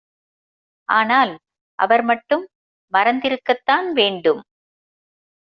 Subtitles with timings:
[0.89, 1.33] ஆனால்
[1.79, 2.43] அவர் மட்டும்
[2.93, 4.41] மறந்திருக்கத்தான் வேண்டும்.